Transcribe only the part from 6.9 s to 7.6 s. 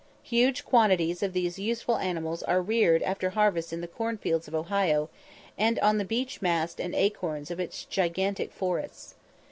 acorns of